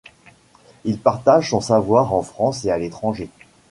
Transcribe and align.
Il 0.83 0.97
partage 0.97 1.51
son 1.51 1.61
savoir 1.61 2.11
en 2.11 2.23
France 2.23 2.65
et 2.65 2.71
à 2.71 2.77
l'étranger. 2.79 3.29